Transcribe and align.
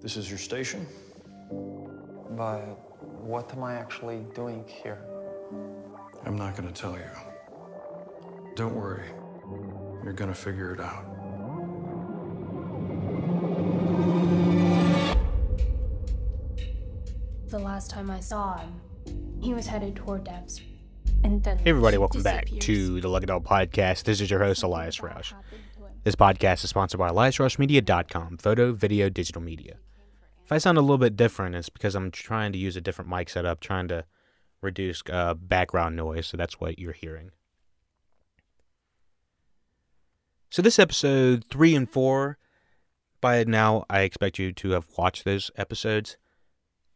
This 0.00 0.16
is 0.16 0.28
your 0.28 0.38
station? 0.38 0.86
But 2.30 2.60
what 3.22 3.52
am 3.52 3.62
I 3.64 3.74
actually 3.74 4.24
doing 4.34 4.64
here? 4.66 4.98
I'm 6.24 6.36
not 6.36 6.56
gonna 6.56 6.72
tell 6.72 6.92
you. 6.96 7.10
Don't 8.56 8.74
worry. 8.74 9.08
You're 10.04 10.12
gonna 10.14 10.34
figure 10.34 10.72
it 10.72 10.80
out. 10.80 11.04
The 17.48 17.58
last 17.58 17.90
time 17.90 18.10
I 18.10 18.20
saw 18.20 18.58
him, 18.58 18.80
he 19.40 19.54
was 19.54 19.66
headed 19.66 19.96
toward 19.96 20.24
Dev's. 20.24 20.60
And 21.24 21.42
then 21.42 21.58
Hey, 21.58 21.70
everybody, 21.70 21.98
welcome 21.98 22.22
back 22.22 22.46
to 22.46 23.00
the 23.00 23.08
Lucky 23.08 23.26
Dog 23.26 23.44
Podcast. 23.44 24.04
This 24.04 24.20
is 24.20 24.30
your 24.30 24.38
host, 24.40 24.62
Elias 24.62 25.02
What 25.02 25.10
Roush. 25.12 25.32
happened 25.32 25.60
to 25.76 25.80
him? 25.84 25.90
This 26.04 26.14
podcast 26.14 26.64
is 26.64 26.70
sponsored 26.70 26.98
by 26.98 27.10
EliasRoushMedia.com, 27.10 28.38
photo, 28.38 28.72
video, 28.72 29.08
digital 29.08 29.42
media. 29.42 29.76
If 30.50 30.54
I 30.54 30.58
sound 30.58 30.78
a 30.78 30.80
little 30.80 30.98
bit 30.98 31.14
different, 31.14 31.54
it's 31.54 31.68
because 31.68 31.94
I'm 31.94 32.10
trying 32.10 32.50
to 32.50 32.58
use 32.58 32.74
a 32.74 32.80
different 32.80 33.08
mic 33.08 33.30
setup, 33.30 33.60
trying 33.60 33.86
to 33.86 34.04
reduce 34.60 35.00
uh, 35.08 35.34
background 35.34 35.94
noise, 35.94 36.26
so 36.26 36.36
that's 36.36 36.58
what 36.58 36.76
you're 36.76 36.92
hearing. 36.92 37.30
So, 40.50 40.60
this 40.60 40.80
episode 40.80 41.44
three 41.44 41.76
and 41.76 41.88
four, 41.88 42.36
by 43.20 43.44
now, 43.44 43.84
I 43.88 44.00
expect 44.00 44.40
you 44.40 44.50
to 44.54 44.70
have 44.70 44.86
watched 44.98 45.24
those 45.24 45.52
episodes. 45.56 46.16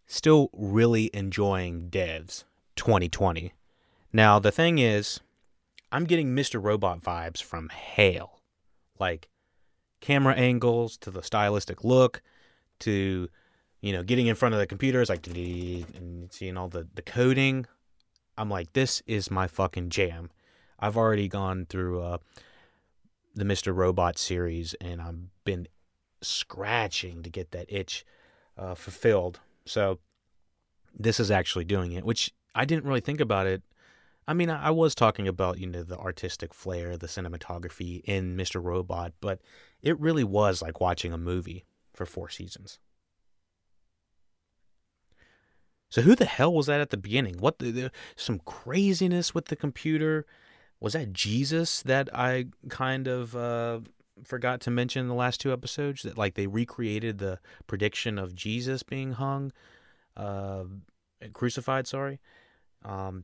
Still 0.04 0.50
really 0.52 1.08
enjoying 1.14 1.90
Devs 1.90 2.42
2020. 2.74 3.52
Now, 4.12 4.40
the 4.40 4.50
thing 4.50 4.80
is, 4.80 5.20
I'm 5.92 6.06
getting 6.06 6.34
Mr. 6.34 6.60
Robot 6.60 7.02
vibes 7.02 7.40
from 7.40 7.68
Hale. 7.68 8.40
Like 8.98 9.28
camera 10.00 10.34
angles 10.34 10.96
to 10.96 11.12
the 11.12 11.22
stylistic 11.22 11.84
look 11.84 12.20
to, 12.80 13.28
you 13.84 13.92
know, 13.92 14.02
getting 14.02 14.28
in 14.28 14.34
front 14.34 14.54
of 14.54 14.58
the 14.58 14.66
computer 14.66 15.02
is 15.02 15.10
like 15.10 15.26
and 15.26 16.32
seeing 16.32 16.56
all 16.56 16.68
the, 16.68 16.88
the 16.94 17.02
coding. 17.02 17.66
I'm 18.38 18.48
like, 18.48 18.72
this 18.72 19.02
is 19.06 19.30
my 19.30 19.46
fucking 19.46 19.90
jam. 19.90 20.30
I've 20.78 20.96
already 20.96 21.28
gone 21.28 21.66
through 21.68 22.00
uh, 22.00 22.18
the 23.34 23.44
Mr. 23.44 23.76
Robot 23.76 24.16
series 24.16 24.74
and 24.80 25.02
I've 25.02 25.44
been 25.44 25.68
scratching 26.22 27.22
to 27.24 27.28
get 27.28 27.50
that 27.50 27.66
itch 27.68 28.06
uh, 28.56 28.74
fulfilled. 28.74 29.40
So 29.66 29.98
this 30.98 31.20
is 31.20 31.30
actually 31.30 31.66
doing 31.66 31.92
it, 31.92 32.04
which 32.04 32.32
I 32.54 32.64
didn't 32.64 32.86
really 32.86 33.00
think 33.00 33.20
about 33.20 33.46
it 33.46 33.62
I 34.26 34.32
mean, 34.32 34.48
I 34.48 34.68
I 34.68 34.70
was 34.70 34.94
talking 34.94 35.28
about, 35.28 35.58
you 35.58 35.66
know, 35.66 35.82
the 35.82 35.98
artistic 35.98 36.54
flair, 36.54 36.96
the 36.96 37.06
cinematography 37.06 38.02
in 38.04 38.36
Mr. 38.38 38.62
Robot, 38.62 39.12
but 39.20 39.40
it 39.82 40.00
really 40.00 40.24
was 40.24 40.62
like 40.62 40.80
watching 40.80 41.12
a 41.12 41.18
movie 41.18 41.66
for 41.92 42.06
four 42.06 42.30
seasons. 42.30 42.78
So 45.94 46.02
who 46.02 46.16
the 46.16 46.24
hell 46.24 46.52
was 46.52 46.66
that 46.66 46.80
at 46.80 46.90
the 46.90 46.96
beginning? 46.96 47.36
What 47.38 47.60
the, 47.60 47.70
the 47.70 47.92
some 48.16 48.40
craziness 48.40 49.32
with 49.32 49.44
the 49.44 49.54
computer? 49.54 50.26
Was 50.80 50.94
that 50.94 51.12
Jesus 51.12 51.82
that 51.82 52.08
I 52.12 52.46
kind 52.68 53.06
of 53.06 53.36
uh, 53.36 53.78
forgot 54.24 54.60
to 54.62 54.72
mention 54.72 55.02
in 55.02 55.08
the 55.08 55.14
last 55.14 55.40
two 55.40 55.52
episodes? 55.52 56.02
That 56.02 56.18
like 56.18 56.34
they 56.34 56.48
recreated 56.48 57.18
the 57.18 57.38
prediction 57.68 58.18
of 58.18 58.34
Jesus 58.34 58.82
being 58.82 59.12
hung, 59.12 59.52
uh, 60.16 60.64
crucified. 61.32 61.86
Sorry. 61.86 62.18
Um, 62.84 63.22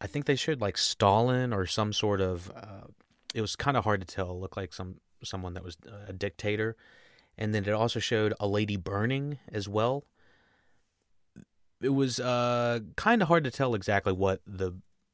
I 0.00 0.08
think 0.08 0.24
they 0.24 0.34
showed 0.34 0.60
like 0.60 0.76
Stalin 0.76 1.52
or 1.52 1.66
some 1.66 1.92
sort 1.92 2.20
of. 2.20 2.50
Uh, 2.50 2.88
it 3.32 3.42
was 3.42 3.54
kind 3.54 3.76
of 3.76 3.84
hard 3.84 4.00
to 4.00 4.12
tell. 4.12 4.32
It 4.32 4.40
looked 4.40 4.56
like 4.56 4.74
some 4.74 4.96
someone 5.22 5.54
that 5.54 5.62
was 5.62 5.76
a 6.08 6.12
dictator, 6.12 6.74
and 7.38 7.54
then 7.54 7.64
it 7.64 7.70
also 7.70 8.00
showed 8.00 8.34
a 8.40 8.48
lady 8.48 8.76
burning 8.76 9.38
as 9.52 9.68
well. 9.68 10.04
It 11.80 11.90
was 11.90 12.18
uh, 12.20 12.80
kind 12.96 13.22
of 13.22 13.28
hard 13.28 13.44
to 13.44 13.50
tell 13.50 13.74
exactly 13.74 14.12
what 14.12 14.40
the 14.46 14.72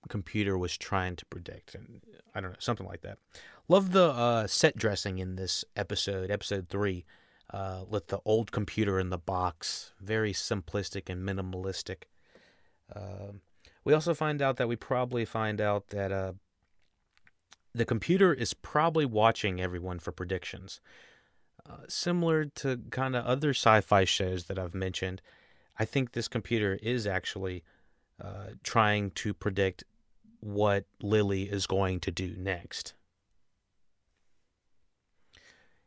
computer 0.09 0.57
was 0.57 0.77
trying 0.77 1.17
to 1.17 1.27
predict, 1.27 1.75
and 1.75 2.01
I 2.35 2.41
don't 2.41 2.51
know 2.51 2.57
something 2.59 2.87
like 2.87 3.03
that. 3.03 3.19
Love 3.69 3.93
the 3.93 4.11
uh, 4.11 4.47
set 4.47 4.77
dressing 4.77 5.19
in 5.19 5.37
this 5.37 5.65
episode, 5.77 6.31
episode 6.31 6.69
three, 6.69 7.05
uh, 7.53 7.85
with 7.89 8.09
the 8.09 8.21
old 8.25 8.53
computer 8.53 8.99
in 8.99 9.11
the 9.11 9.19
box, 9.19 9.93
very 10.01 10.33
simplistic 10.33 11.09
and 11.09 11.27
minimalistic. 11.29 12.05
Um 12.95 13.41
we 13.85 13.93
also 13.93 14.15
find 14.15 14.41
out 14.41 14.57
that 14.57 14.69
we 14.69 14.77
probably 14.77 15.25
find 15.25 15.61
out 15.61 15.89
that 15.89 16.13
uh, 16.13 16.33
the 17.75 17.85
computer 17.85 18.33
is 18.33 18.55
probably 18.55 19.05
watching 19.05 19.61
everyone 19.61 19.99
for 19.99 20.13
predictions. 20.13 20.81
Uh, 21.69 21.79
similar 21.89 22.45
to 22.45 22.81
kind 22.91 23.17
of 23.17 23.25
other 23.25 23.51
sci 23.51 23.81
fi 23.81 24.05
shows 24.05 24.45
that 24.45 24.59
I've 24.59 24.75
mentioned, 24.75 25.23
I 25.79 25.85
think 25.85 26.13
this 26.13 26.29
computer 26.29 26.79
is 26.83 27.07
actually 27.07 27.63
uh, 28.23 28.51
trying 28.63 29.11
to 29.13 29.35
predict 29.35 29.85
what 30.41 30.85
Lily 31.01 31.45
is 31.45 31.67
going 31.67 32.01
to 32.01 32.11
do 32.11 32.35
next. 32.37 32.95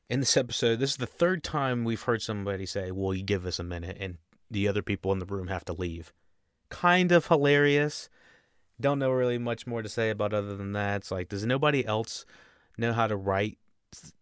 In 0.09 0.19
this 0.19 0.37
episode, 0.37 0.79
this 0.79 0.91
is 0.91 0.97
the 0.97 1.07
third 1.07 1.43
time 1.43 1.83
we've 1.83 2.01
heard 2.01 2.21
somebody 2.21 2.65
say, 2.65 2.91
Will 2.91 3.13
you 3.13 3.23
give 3.23 3.45
us 3.45 3.59
a 3.59 3.63
minute? 3.63 3.97
And 3.99 4.17
the 4.51 4.67
other 4.67 4.83
people 4.83 5.11
in 5.11 5.19
the 5.19 5.25
room 5.25 5.47
have 5.47 5.65
to 5.65 5.73
leave 5.73 6.13
kind 6.69 7.11
of 7.11 7.27
hilarious. 7.27 8.09
Don't 8.79 8.99
know 8.99 9.11
really 9.11 9.37
much 9.37 9.65
more 9.65 9.81
to 9.81 9.89
say 9.89 10.09
about 10.09 10.33
other 10.33 10.55
than 10.55 10.73
that. 10.73 10.97
It's 10.97 11.11
like, 11.11 11.29
does 11.29 11.45
nobody 11.45 11.85
else 11.85 12.25
know 12.77 12.93
how 12.93 13.07
to 13.07 13.15
write 13.15 13.57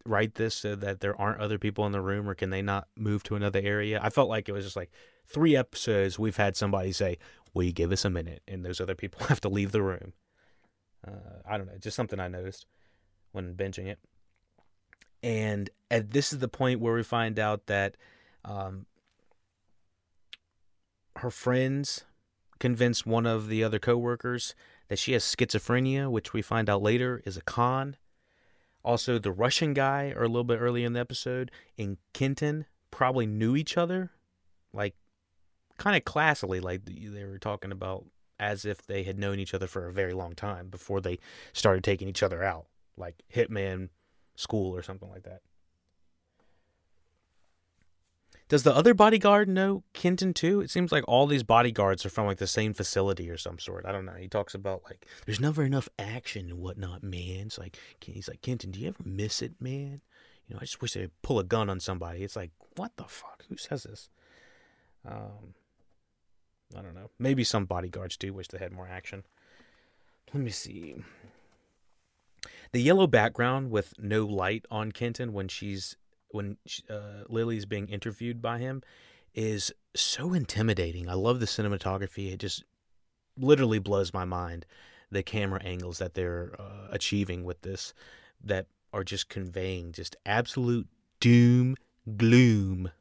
write 0.05 0.35
this 0.35 0.53
so 0.53 0.75
that 0.75 0.99
there 0.99 1.19
aren't 1.19 1.41
other 1.41 1.57
people 1.57 1.87
in 1.87 1.91
the 1.91 2.01
room, 2.01 2.29
or 2.29 2.35
can 2.35 2.51
they 2.51 2.61
not 2.61 2.87
move 2.95 3.23
to 3.23 3.35
another 3.35 3.59
area? 3.63 3.99
I 4.03 4.11
felt 4.11 4.29
like 4.29 4.47
it 4.47 4.51
was 4.51 4.65
just 4.65 4.75
like 4.75 4.91
three 5.25 5.55
episodes. 5.55 6.19
We've 6.19 6.37
had 6.37 6.55
somebody 6.55 6.91
say, 6.91 7.17
"Will 7.53 7.63
you 7.63 7.73
give 7.73 7.91
us 7.91 8.05
a 8.05 8.09
minute?" 8.09 8.41
and 8.47 8.65
those 8.65 8.81
other 8.81 8.95
people 8.95 9.25
have 9.27 9.41
to 9.41 9.49
leave 9.49 9.71
the 9.71 9.81
room. 9.81 10.13
Uh, 11.05 11.41
I 11.45 11.57
don't 11.57 11.67
know, 11.67 11.77
just 11.79 11.95
something 11.95 12.19
I 12.19 12.27
noticed 12.27 12.65
when 13.31 13.55
binging 13.55 13.87
it. 13.87 13.99
And 15.21 15.69
at, 15.91 16.11
this 16.11 16.33
is 16.33 16.39
the 16.39 16.47
point 16.47 16.79
where 16.79 16.93
we 16.93 17.03
find 17.03 17.39
out 17.39 17.67
that 17.67 17.95
um, 18.45 18.85
her 21.17 21.29
friends 21.29 22.05
convince 22.59 23.05
one 23.05 23.25
of 23.25 23.47
the 23.47 23.63
other 23.63 23.79
coworkers 23.79 24.55
that 24.87 24.99
she 24.99 25.13
has 25.13 25.23
schizophrenia, 25.23 26.09
which 26.09 26.33
we 26.33 26.41
find 26.41 26.69
out 26.69 26.81
later 26.81 27.21
is 27.25 27.37
a 27.37 27.41
con. 27.41 27.97
Also, 28.83 29.17
the 29.17 29.31
Russian 29.31 29.73
guy, 29.73 30.13
or 30.15 30.23
a 30.23 30.27
little 30.27 30.43
bit 30.43 30.59
earlier 30.59 30.85
in 30.85 30.93
the 30.93 30.99
episode, 30.99 31.51
and 31.77 31.97
Kenton 32.13 32.65
probably 32.91 33.25
knew 33.25 33.55
each 33.55 33.77
other, 33.77 34.11
like 34.73 34.95
kind 35.83 35.97
of 35.97 36.05
classily, 36.05 36.61
like 36.63 36.85
they 36.85 37.25
were 37.25 37.37
talking 37.37 37.73
about 37.73 38.05
as 38.39 38.63
if 38.63 38.87
they 38.87 39.03
had 39.03 39.19
known 39.19 39.37
each 39.37 39.53
other 39.53 39.67
for 39.67 39.87
a 39.87 39.91
very 39.91 40.13
long 40.13 40.33
time 40.33 40.69
before 40.69 41.01
they 41.01 41.19
started 41.51 41.83
taking 41.83 42.07
each 42.07 42.23
other 42.23 42.41
out, 42.41 42.67
like 42.95 43.21
Hitman 43.33 43.89
School 44.37 44.73
or 44.73 44.81
something 44.81 45.09
like 45.09 45.23
that. 45.23 45.41
Does 48.47 48.63
the 48.63 48.73
other 48.73 48.93
bodyguard 48.93 49.49
know 49.49 49.83
Kenton 49.91 50.33
too? 50.33 50.61
It 50.61 50.69
seems 50.69 50.91
like 50.91 51.03
all 51.05 51.27
these 51.27 51.43
bodyguards 51.43 52.05
are 52.05 52.09
from 52.09 52.27
like 52.27 52.37
the 52.37 52.47
same 52.47 52.73
facility 52.73 53.29
or 53.29 53.37
some 53.37 53.59
sort. 53.59 53.85
I 53.85 53.91
don't 53.91 54.05
know. 54.05 54.13
He 54.13 54.29
talks 54.29 54.55
about 54.55 54.83
like 54.85 55.05
there's 55.25 55.39
never 55.41 55.63
enough 55.63 55.89
action 55.99 56.49
and 56.49 56.59
whatnot, 56.59 57.03
man. 57.03 57.47
It's 57.47 57.57
like 57.57 57.77
he's 57.99 58.29
like 58.29 58.41
Kenton, 58.41 58.71
do 58.71 58.79
you 58.79 58.87
ever 58.87 59.03
miss 59.03 59.41
it, 59.41 59.53
man? 59.59 60.01
You 60.47 60.55
know, 60.55 60.59
I 60.61 60.65
just 60.65 60.81
wish 60.81 60.93
they'd 60.93 61.11
pull 61.23 61.39
a 61.39 61.43
gun 61.43 61.69
on 61.69 61.81
somebody. 61.81 62.23
It's 62.23 62.37
like 62.37 62.51
what 62.77 62.91
the 62.95 63.03
fuck? 63.03 63.43
Who 63.49 63.57
says 63.57 63.83
this? 63.83 64.09
Um, 65.05 65.55
I 66.75 66.81
don't 66.81 66.95
know. 66.95 67.09
Maybe 67.19 67.43
some 67.43 67.65
bodyguards 67.65 68.17
do 68.17 68.33
wish 68.33 68.47
they 68.47 68.57
had 68.57 68.71
more 68.71 68.87
action. 68.87 69.23
Let 70.33 70.43
me 70.43 70.49
see. 70.49 70.95
The 72.71 72.81
yellow 72.81 73.07
background 73.07 73.71
with 73.71 73.93
no 73.99 74.25
light 74.25 74.65
on 74.71 74.91
Kenton 74.91 75.33
when 75.33 75.47
she's 75.47 75.95
when 76.29 76.57
uh, 76.89 77.25
Lily's 77.29 77.65
being 77.65 77.87
interviewed 77.87 78.41
by 78.41 78.57
him 78.57 78.81
is 79.35 79.71
so 79.95 80.33
intimidating. 80.33 81.07
I 81.07 81.13
love 81.13 81.39
the 81.39 81.45
cinematography. 81.45 82.33
It 82.33 82.37
just 82.37 82.63
literally 83.37 83.79
blows 83.79 84.13
my 84.13 84.25
mind. 84.25 84.65
The 85.11 85.21
camera 85.21 85.61
angles 85.63 85.99
that 85.99 86.15
they're 86.15 86.55
uh, 86.57 86.87
achieving 86.89 87.43
with 87.43 87.61
this 87.61 87.93
that 88.43 88.65
are 88.91 89.03
just 89.03 89.29
conveying 89.29 89.91
just 89.91 90.15
absolute 90.25 90.87
doom, 91.19 91.75
gloom. 92.17 92.91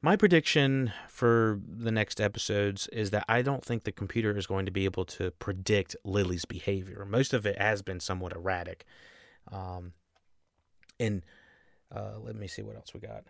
My 0.00 0.14
prediction 0.14 0.92
for 1.08 1.60
the 1.66 1.90
next 1.90 2.20
episodes 2.20 2.86
is 2.88 3.10
that 3.10 3.24
I 3.28 3.42
don't 3.42 3.64
think 3.64 3.82
the 3.82 3.90
computer 3.90 4.36
is 4.36 4.46
going 4.46 4.64
to 4.66 4.70
be 4.70 4.84
able 4.84 5.04
to 5.06 5.32
predict 5.32 5.96
Lily's 6.04 6.44
behavior. 6.44 7.04
Most 7.04 7.34
of 7.34 7.44
it 7.44 7.60
has 7.60 7.82
been 7.82 7.98
somewhat 7.98 8.32
erratic. 8.32 8.84
Um, 9.50 9.94
and 11.00 11.24
uh, 11.94 12.18
let 12.20 12.36
me 12.36 12.46
see 12.46 12.62
what 12.62 12.76
else 12.76 12.94
we 12.94 13.00
got. 13.00 13.24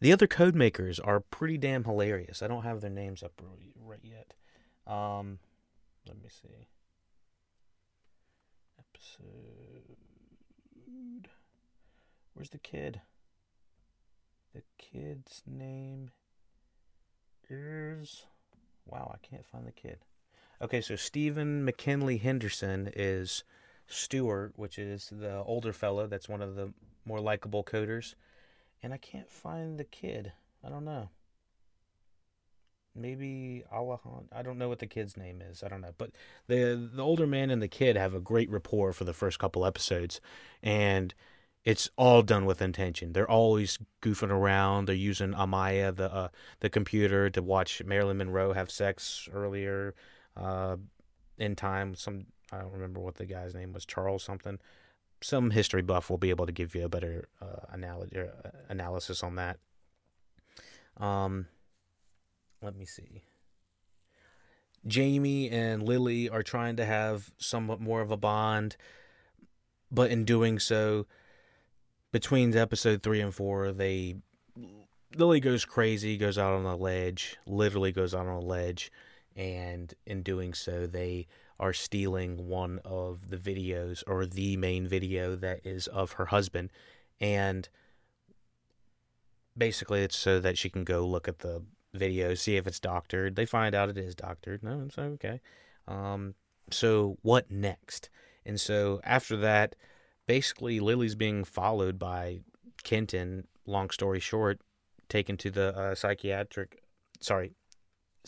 The 0.00 0.12
other 0.12 0.26
code 0.26 0.54
makers 0.54 1.00
are 1.00 1.20
pretty 1.20 1.56
damn 1.56 1.84
hilarious. 1.84 2.42
I 2.42 2.48
don't 2.48 2.64
have 2.64 2.82
their 2.82 2.90
names 2.90 3.22
up 3.22 3.40
right 3.82 3.98
yet. 4.02 4.34
Um, 4.86 5.38
let 6.06 6.22
me 6.22 6.28
see. 6.28 6.68
episode. 8.78 9.96
Where's 12.34 12.50
the 12.50 12.58
kid? 12.58 13.00
The 14.58 14.64
kid's 14.76 15.44
name 15.46 16.10
is. 17.48 18.24
Wow, 18.86 19.14
I 19.14 19.24
can't 19.24 19.46
find 19.46 19.64
the 19.64 19.70
kid. 19.70 19.98
Okay, 20.60 20.80
so 20.80 20.96
Stephen 20.96 21.64
McKinley 21.64 22.16
Henderson 22.16 22.90
is 22.96 23.44
Stewart, 23.86 24.54
which 24.56 24.76
is 24.76 25.12
the 25.12 25.44
older 25.44 25.72
fellow 25.72 26.08
that's 26.08 26.28
one 26.28 26.42
of 26.42 26.56
the 26.56 26.72
more 27.04 27.20
likable 27.20 27.62
coders. 27.62 28.16
And 28.82 28.92
I 28.92 28.96
can't 28.96 29.30
find 29.30 29.78
the 29.78 29.84
kid. 29.84 30.32
I 30.64 30.70
don't 30.70 30.84
know. 30.84 31.10
Maybe 32.96 33.62
Alejandro. 33.72 34.24
I 34.32 34.42
don't 34.42 34.58
know 34.58 34.68
what 34.68 34.80
the 34.80 34.88
kid's 34.88 35.16
name 35.16 35.40
is. 35.40 35.62
I 35.62 35.68
don't 35.68 35.82
know. 35.82 35.94
But 35.96 36.10
the 36.48 36.90
the 36.92 37.04
older 37.04 37.28
man 37.28 37.50
and 37.50 37.62
the 37.62 37.68
kid 37.68 37.94
have 37.94 38.12
a 38.12 38.18
great 38.18 38.50
rapport 38.50 38.92
for 38.92 39.04
the 39.04 39.14
first 39.14 39.38
couple 39.38 39.64
episodes. 39.64 40.20
And 40.64 41.14
it's 41.68 41.90
all 41.98 42.22
done 42.22 42.46
with 42.46 42.62
intention. 42.62 43.12
They're 43.12 43.30
always 43.30 43.78
goofing 44.00 44.30
around. 44.30 44.88
They're 44.88 44.94
using 44.94 45.34
Amaya, 45.34 45.94
the 45.94 46.10
uh, 46.10 46.28
the 46.60 46.70
computer, 46.70 47.28
to 47.28 47.42
watch 47.42 47.84
Marilyn 47.84 48.16
Monroe 48.16 48.54
have 48.54 48.70
sex 48.70 49.28
earlier 49.30 49.94
uh, 50.34 50.78
in 51.36 51.56
time. 51.56 51.94
Some 51.94 52.24
I 52.50 52.60
don't 52.60 52.72
remember 52.72 53.00
what 53.00 53.16
the 53.16 53.26
guy's 53.26 53.54
name 53.54 53.74
was, 53.74 53.84
Charles 53.84 54.22
something. 54.22 54.58
Some 55.20 55.50
history 55.50 55.82
buff 55.82 56.08
will 56.08 56.16
be 56.16 56.30
able 56.30 56.46
to 56.46 56.52
give 56.52 56.74
you 56.74 56.86
a 56.86 56.88
better 56.88 57.28
uh, 57.42 57.66
analogy 57.68 58.18
uh, 58.18 58.48
analysis 58.70 59.22
on 59.22 59.34
that. 59.34 59.58
Um, 60.96 61.48
let 62.62 62.76
me 62.76 62.86
see. 62.86 63.24
Jamie 64.86 65.50
and 65.50 65.82
Lily 65.82 66.30
are 66.30 66.42
trying 66.42 66.76
to 66.76 66.86
have 66.86 67.30
somewhat 67.36 67.78
more 67.78 68.00
of 68.00 68.10
a 68.10 68.16
bond, 68.16 68.78
but 69.90 70.10
in 70.10 70.24
doing 70.24 70.58
so, 70.58 71.04
between 72.12 72.56
episode 72.56 73.02
three 73.02 73.20
and 73.20 73.34
four, 73.34 73.72
they 73.72 74.16
Lily 75.16 75.40
goes 75.40 75.64
crazy, 75.64 76.16
goes 76.16 76.38
out 76.38 76.52
on 76.52 76.64
a 76.64 76.76
ledge, 76.76 77.38
literally 77.46 77.92
goes 77.92 78.14
out 78.14 78.26
on 78.26 78.36
a 78.36 78.40
ledge, 78.40 78.92
and 79.34 79.94
in 80.06 80.22
doing 80.22 80.52
so, 80.52 80.86
they 80.86 81.26
are 81.58 81.72
stealing 81.72 82.46
one 82.46 82.78
of 82.84 83.30
the 83.30 83.36
videos 83.36 84.04
or 84.06 84.26
the 84.26 84.56
main 84.56 84.86
video 84.86 85.34
that 85.36 85.60
is 85.64 85.86
of 85.88 86.12
her 86.12 86.26
husband, 86.26 86.70
and 87.20 87.68
basically 89.56 90.02
it's 90.02 90.16
so 90.16 90.38
that 90.40 90.56
she 90.56 90.70
can 90.70 90.84
go 90.84 91.06
look 91.06 91.26
at 91.26 91.40
the 91.40 91.62
video, 91.94 92.34
see 92.34 92.56
if 92.56 92.66
it's 92.66 92.80
doctored. 92.80 93.34
They 93.34 93.46
find 93.46 93.74
out 93.74 93.88
it 93.88 93.98
is 93.98 94.14
doctored. 94.14 94.62
No, 94.62 94.82
it's 94.86 94.98
okay. 94.98 95.40
Um, 95.86 96.34
so 96.70 97.18
what 97.22 97.50
next? 97.50 98.08
And 98.46 98.60
so 98.60 99.00
after 99.04 99.36
that 99.38 99.74
basically 100.28 100.78
Lily's 100.78 101.16
being 101.16 101.42
followed 101.42 101.98
by 101.98 102.38
Kenton. 102.84 103.48
Long 103.66 103.90
story 103.90 104.20
short, 104.20 104.60
taken 105.08 105.36
to 105.38 105.50
the 105.50 105.76
uh, 105.76 105.94
psychiatric, 105.96 106.82
sorry, 107.20 107.52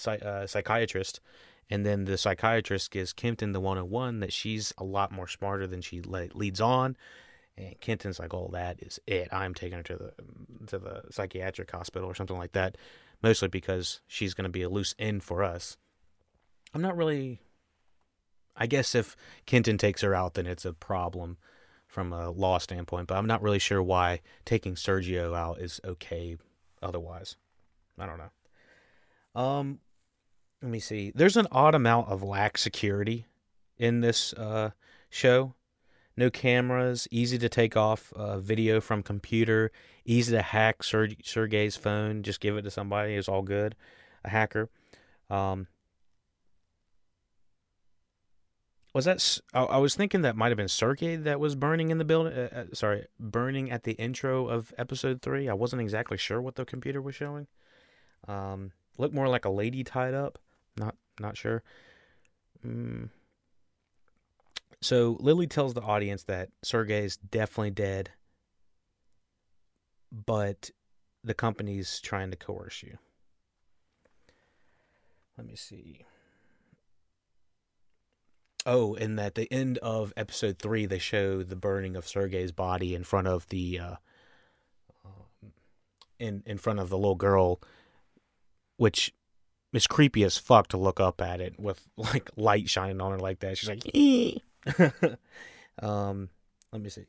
uh, 0.06 0.47
psychiatrist, 0.47 1.20
and 1.70 1.87
then 1.87 2.06
the 2.06 2.19
psychiatrist 2.19 2.91
gives 2.91 3.12
Kenton 3.12 3.52
the 3.52 3.61
101 3.61 4.20
that 4.20 4.32
she's 4.32 4.75
a 4.76 4.85
lot 4.85 5.12
more 5.12 5.29
smarter 5.29 5.67
than 5.67 5.81
she 5.81 6.02
le- 6.02 6.29
leads 6.35 6.61
on. 6.61 6.97
And 7.56 7.79
Kenton's 7.81 8.19
like, 8.19 8.35
"Oh, 8.35 8.49
that 8.52 8.82
is 8.82 8.99
it. 9.06 9.29
I'm 9.31 9.55
taking 9.55 9.79
her 9.79 9.85
to 9.85 9.97
the 9.97 10.12
to 10.67 10.79
the 10.79 11.02
psychiatric 11.11 11.70
hospital 11.70 12.08
or 12.08 12.14
something 12.14 12.38
like 12.38 12.52
that." 12.52 12.76
Mostly 13.23 13.49
because 13.49 14.00
she's 14.06 14.32
going 14.32 14.44
to 14.44 14.50
be 14.50 14.62
a 14.62 14.70
loose 14.70 14.94
end 14.99 15.23
for 15.23 15.43
us. 15.43 15.76
I'm 16.73 16.81
not 16.81 16.97
really. 16.97 17.41
I 18.56 18.67
guess 18.67 18.94
if 18.94 19.17
Kenton 19.47 19.79
takes 19.79 20.00
her 20.00 20.14
out, 20.14 20.35
then 20.35 20.47
it's 20.47 20.64
a 20.64 20.73
problem 20.73 21.37
from 21.91 22.13
a 22.13 22.31
law 22.31 22.59
standpoint, 22.59 23.09
but 23.09 23.17
I'm 23.17 23.27
not 23.27 23.43
really 23.43 23.59
sure 23.59 23.83
why 23.83 24.21
taking 24.45 24.77
Sergio 24.77 25.37
out 25.37 25.59
is 25.61 25.81
okay 25.85 26.39
otherwise. 26.81 27.37
I 27.99 28.07
don't 28.07 28.19
know. 28.19 29.41
Um, 29.41 29.81
let 30.63 30.71
me 30.71 30.79
see. 30.79 31.13
There's 31.15 31.37
an 31.37 31.49
odd 31.51 31.75
amount 31.75 32.09
of 32.09 32.23
lax 32.23 32.63
security 32.63 33.27
in 33.77 34.01
this 34.01 34.33
uh, 34.35 34.71
show. 35.11 35.55
No 36.17 36.31
cameras, 36.31 37.09
easy 37.11 37.39
to 37.39 37.49
take 37.49 37.77
off 37.77 38.13
uh, 38.15 38.39
video 38.39 38.81
from 38.81 39.03
computer, 39.03 39.73
easy 40.05 40.33
to 40.33 40.43
hack 40.43 40.83
Ser- 40.83 41.09
Sergei's 41.25 41.77
phone. 41.77 42.23
Just 42.23 42.41
give 42.41 42.57
it 42.57 42.63
to 42.63 42.71
somebody. 42.71 43.15
It's 43.15 43.29
all 43.29 43.43
good. 43.43 43.75
A 44.25 44.29
hacker. 44.29 44.69
Um, 45.29 45.67
was 48.93 49.05
that 49.05 49.39
I 49.55 49.79
was 49.79 49.95
thinking 49.95 50.23
that 50.23 50.37
might 50.37 50.49
have 50.49 50.57
been 50.57 50.69
Sergei 50.69 51.17
that 51.17 51.41
was 51.41 51.55
burning 51.55 51.91
in 51.91 51.99
the 51.99 52.05
building 52.05 52.33
uh, 52.33 52.49
uh, 52.53 52.75
sorry 52.75 53.07
burning 53.19 53.71
at 53.71 53.85
the 53.85 53.93
intro 53.93 54.49
of 54.49 54.75
episode 54.77 55.23
3 55.23 55.49
I 55.49 55.55
wasn't 55.55 55.83
exactly 55.83 56.17
sure 56.17 56.41
what 56.41 56.57
the 56.57 56.65
computer 56.65 57.01
was 57.01 57.15
showing. 57.15 57.47
Um 58.27 58.73
looked 58.99 59.15
more 59.15 59.29
like 59.29 59.45
a 59.45 59.51
lady 59.51 59.85
tied 59.85 60.15
up. 60.15 60.39
Not 60.77 60.97
not 61.19 61.37
sure. 61.37 61.63
Mm. 62.67 63.09
so 64.83 65.17
Lily 65.21 65.47
tells 65.47 65.73
the 65.73 65.81
audience 65.81 66.25
that 66.25 66.51
Sergei 66.63 67.05
is 67.05 67.17
definitely 67.17 67.71
dead 67.71 68.11
but 70.13 70.71
the 71.23 71.35
company's 71.35 72.01
trying 72.01 72.31
to 72.31 72.37
coerce 72.37 72.83
you. 72.83 72.99
Let 75.39 75.47
me 75.47 75.57
see 75.57 76.05
Oh, 78.67 78.95
and 78.95 79.19
at 79.19 79.35
the 79.35 79.51
end 79.53 79.79
of 79.79 80.12
episode 80.17 80.59
three, 80.59 80.87
they 80.87 80.99
show 80.99 81.43
the 81.43 81.57
burning 81.57 81.97
of 81.97 82.07
Sergei's 82.07 82.53
body 82.53 82.95
in 82.95 83.05
front 83.05 83.27
of 83.27 83.49
the, 83.49 83.79
uh, 83.79 83.95
in 86.19 86.43
in 86.45 86.59
front 86.59 86.79
of 86.79 86.91
the 86.91 86.99
little 86.99 87.15
girl, 87.15 87.61
which 88.77 89.15
is 89.73 89.87
creepy 89.87 90.25
as 90.25 90.37
fuck 90.37 90.69
to 90.69 90.77
look 90.77 91.01
up 91.01 91.21
at 91.21 91.41
it 91.41 91.59
with 91.59 91.87
like 91.97 92.31
light 92.37 92.69
shining 92.69 93.01
on 93.01 93.12
her 93.12 93.19
like 93.19 93.41
that. 93.41 93.57
She's 93.57 93.69
like, 93.69 93.85
um, 95.83 96.29
let 96.73 96.83
me 96.83 96.91
see. 96.91 97.07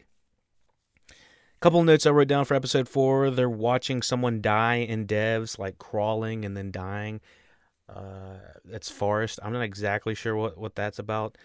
Couple 1.59 1.83
notes 1.83 2.07
I 2.07 2.09
wrote 2.09 2.27
down 2.27 2.45
for 2.45 2.55
episode 2.55 2.89
four. 2.89 3.29
They're 3.29 3.47
watching 3.47 4.01
someone 4.01 4.41
die 4.41 4.77
in 4.77 5.05
devs, 5.05 5.59
like 5.59 5.77
crawling 5.77 6.43
and 6.43 6.57
then 6.57 6.71
dying. 6.71 7.21
Uh, 7.93 8.37
it's 8.69 8.89
Forest. 8.89 9.39
I'm 9.43 9.53
not 9.53 9.63
exactly 9.63 10.15
sure 10.15 10.35
what, 10.35 10.57
what 10.57 10.75
that's 10.75 10.99
about. 10.99 11.37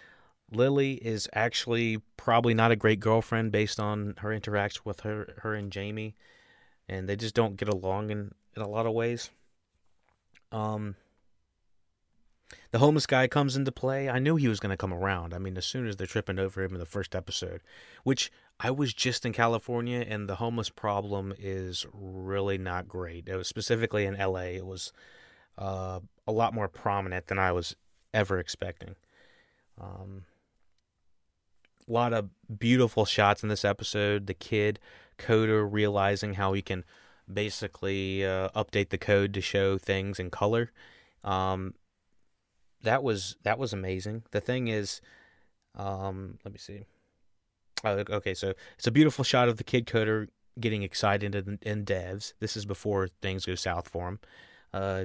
Lily 0.52 0.94
is 0.94 1.28
actually 1.32 1.98
probably 2.16 2.54
not 2.54 2.70
a 2.70 2.76
great 2.76 3.00
girlfriend 3.00 3.50
based 3.50 3.80
on 3.80 4.14
her 4.18 4.32
interaction 4.32 4.82
with 4.84 5.00
her 5.00 5.34
her 5.38 5.54
and 5.54 5.72
Jamie, 5.72 6.14
and 6.88 7.08
they 7.08 7.16
just 7.16 7.34
don't 7.34 7.56
get 7.56 7.68
along 7.68 8.10
in, 8.10 8.32
in 8.56 8.62
a 8.62 8.68
lot 8.68 8.86
of 8.86 8.92
ways. 8.92 9.30
Um, 10.52 10.94
the 12.70 12.78
homeless 12.78 13.06
guy 13.06 13.26
comes 13.26 13.56
into 13.56 13.72
play. 13.72 14.08
I 14.08 14.20
knew 14.20 14.36
he 14.36 14.46
was 14.46 14.60
going 14.60 14.70
to 14.70 14.76
come 14.76 14.94
around. 14.94 15.34
I 15.34 15.38
mean, 15.38 15.56
as 15.56 15.66
soon 15.66 15.88
as 15.88 15.96
they're 15.96 16.06
tripping 16.06 16.38
over 16.38 16.62
him 16.62 16.74
in 16.74 16.78
the 16.78 16.86
first 16.86 17.16
episode, 17.16 17.60
which 18.04 18.30
I 18.60 18.70
was 18.70 18.94
just 18.94 19.26
in 19.26 19.32
California, 19.32 20.04
and 20.08 20.28
the 20.28 20.36
homeless 20.36 20.70
problem 20.70 21.34
is 21.38 21.86
really 21.92 22.56
not 22.56 22.86
great. 22.86 23.28
It 23.28 23.36
was 23.36 23.48
specifically 23.48 24.06
in 24.06 24.16
LA. 24.16 24.54
It 24.54 24.66
was 24.66 24.92
uh, 25.58 26.00
a 26.26 26.32
lot 26.32 26.54
more 26.54 26.68
prominent 26.68 27.26
than 27.26 27.38
I 27.38 27.52
was 27.52 27.76
ever 28.12 28.38
expecting. 28.38 28.96
Um, 29.80 30.24
a 31.88 31.92
lot 31.92 32.12
of 32.12 32.30
beautiful 32.58 33.04
shots 33.04 33.42
in 33.42 33.48
this 33.48 33.64
episode. 33.64 34.26
The 34.26 34.34
kid 34.34 34.80
coder 35.18 35.66
realizing 35.70 36.34
how 36.34 36.52
he 36.52 36.62
can 36.62 36.84
basically 37.32 38.24
uh, 38.24 38.48
update 38.50 38.90
the 38.90 38.98
code 38.98 39.34
to 39.34 39.40
show 39.40 39.78
things 39.78 40.18
in 40.18 40.30
color. 40.30 40.72
Um, 41.22 41.74
that 42.82 43.02
was 43.02 43.36
that 43.42 43.58
was 43.58 43.72
amazing. 43.72 44.22
The 44.30 44.40
thing 44.40 44.68
is, 44.68 45.00
um, 45.74 46.38
let 46.44 46.52
me 46.52 46.58
see. 46.58 46.84
Oh, 47.84 48.04
okay, 48.08 48.34
so 48.34 48.54
it's 48.78 48.86
a 48.86 48.92
beautiful 48.92 49.24
shot 49.24 49.48
of 49.48 49.58
the 49.58 49.64
kid 49.64 49.86
coder 49.86 50.28
getting 50.58 50.82
excited 50.82 51.34
in, 51.34 51.58
in 51.62 51.84
devs. 51.84 52.32
This 52.40 52.56
is 52.56 52.64
before 52.64 53.08
things 53.20 53.44
go 53.44 53.54
south 53.54 53.88
for 53.88 54.08
him. 54.08 54.18
Uh, 54.72 55.04